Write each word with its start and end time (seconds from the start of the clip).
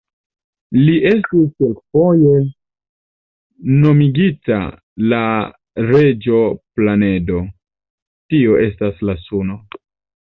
Li 0.85 0.93
estis 1.09 1.49
kelkfoje 1.63 2.31
nomigita 3.83 4.57
la 5.13 5.21
"Reĝo-Planedo", 5.91 7.47
tio 8.33 8.61
estas 8.69 9.07
la 9.11 9.21
Suno. 9.29 9.63